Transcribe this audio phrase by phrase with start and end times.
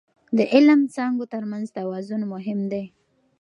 [0.37, 2.83] د علم څانګو ترمنځ توازن مهم دی.